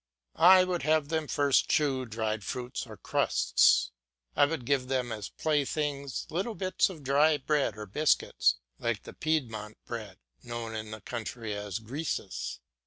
[0.35, 3.91] I would have them first chew dried fruit or crusts.
[4.35, 9.13] I should give them as playthings little bits of dry bread or biscuits, like the
[9.13, 12.59] Piedmont bread, known in the country as "grisses."